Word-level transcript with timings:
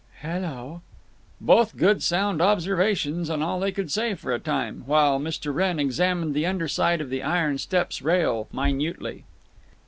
"Hello." 0.21 0.81
Both 1.39 1.77
good 1.77 2.01
sound 2.01 2.41
observations, 2.41 3.29
and 3.29 3.43
all 3.43 3.59
they 3.59 3.71
could 3.71 3.91
say 3.91 4.15
for 4.15 4.33
a 4.33 4.39
time, 4.39 4.81
while 4.87 5.19
Mr. 5.19 5.53
Wrenn 5.53 5.79
examined 5.79 6.33
the 6.33 6.47
under 6.47 6.67
side 6.67 7.01
of 7.01 7.11
the 7.11 7.21
iron 7.21 7.59
steps 7.59 8.01
rail 8.01 8.47
minutely. 8.51 9.25